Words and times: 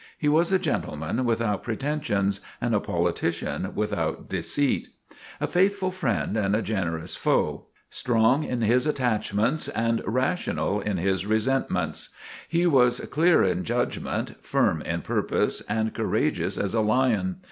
He 0.17 0.27
was 0.27 0.51
a 0.51 0.57
gentleman 0.57 1.25
without 1.25 1.61
pretensions 1.61 2.39
and 2.59 2.73
a 2.73 2.79
politician 2.79 3.71
without 3.75 4.27
deceit; 4.27 4.87
a 5.39 5.45
faithful 5.45 5.91
friend 5.91 6.35
and 6.35 6.55
a 6.55 6.63
generous 6.63 7.15
foe; 7.15 7.67
strong 7.91 8.43
in 8.43 8.61
his 8.61 8.87
attachments 8.87 9.67
and 9.67 10.01
rational 10.03 10.79
in 10.81 10.97
his 10.97 11.27
resentments. 11.27 12.09
He 12.49 12.65
was 12.65 12.99
clear 13.11 13.43
in 13.43 13.63
judgment, 13.63 14.43
firm 14.43 14.81
in 14.81 15.03
purpose 15.03 15.61
and 15.69 15.93
courageous 15.93 16.57
as 16.57 16.73
a 16.73 16.81
lion. 16.81 17.35